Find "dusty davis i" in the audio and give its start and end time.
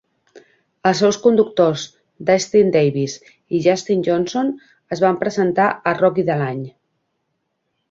2.29-3.61